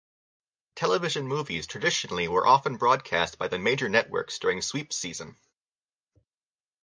Television 0.75 1.27
movies 1.27 1.67
traditionally 1.67 2.27
were 2.27 2.47
often 2.47 2.75
broadcast 2.75 3.37
by 3.37 3.47
the 3.47 3.59
major 3.59 3.87
networks 3.87 4.39
during 4.39 4.59
sweeps 4.63 4.95
season. 4.97 5.35